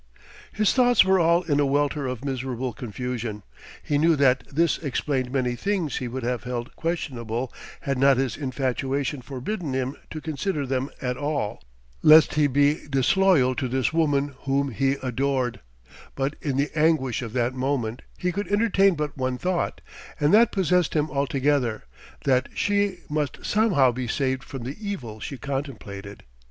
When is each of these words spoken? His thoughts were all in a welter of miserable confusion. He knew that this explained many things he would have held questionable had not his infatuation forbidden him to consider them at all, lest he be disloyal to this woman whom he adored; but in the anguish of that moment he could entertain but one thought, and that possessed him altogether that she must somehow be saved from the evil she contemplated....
His 0.51 0.73
thoughts 0.73 1.05
were 1.05 1.19
all 1.19 1.43
in 1.43 1.59
a 1.59 1.65
welter 1.67 2.07
of 2.07 2.25
miserable 2.25 2.73
confusion. 2.73 3.43
He 3.83 3.99
knew 3.99 4.15
that 4.15 4.41
this 4.51 4.79
explained 4.79 5.29
many 5.31 5.55
things 5.55 5.97
he 5.97 6.07
would 6.07 6.23
have 6.23 6.41
held 6.43 6.75
questionable 6.75 7.53
had 7.81 7.99
not 7.99 8.17
his 8.17 8.35
infatuation 8.35 9.21
forbidden 9.21 9.73
him 9.73 9.95
to 10.09 10.19
consider 10.19 10.65
them 10.65 10.89
at 11.03 11.17
all, 11.17 11.61
lest 12.01 12.33
he 12.33 12.47
be 12.47 12.87
disloyal 12.89 13.53
to 13.53 13.67
this 13.67 13.93
woman 13.93 14.33
whom 14.45 14.71
he 14.71 14.93
adored; 15.03 15.59
but 16.15 16.35
in 16.41 16.57
the 16.57 16.71
anguish 16.75 17.21
of 17.21 17.33
that 17.33 17.53
moment 17.53 18.01
he 18.17 18.31
could 18.31 18.51
entertain 18.51 18.95
but 18.95 19.15
one 19.15 19.37
thought, 19.37 19.81
and 20.19 20.33
that 20.33 20.51
possessed 20.51 20.95
him 20.95 21.11
altogether 21.11 21.83
that 22.23 22.49
she 22.55 23.01
must 23.07 23.45
somehow 23.45 23.91
be 23.91 24.07
saved 24.07 24.43
from 24.43 24.63
the 24.63 24.77
evil 24.81 25.19
she 25.19 25.37
contemplated.... 25.37 26.23